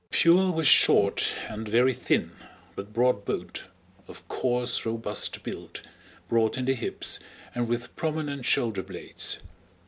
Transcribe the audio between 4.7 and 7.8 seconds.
robust build, broad in the hips, and